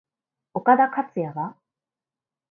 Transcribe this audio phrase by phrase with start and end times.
[0.53, 1.55] 岡田克也は？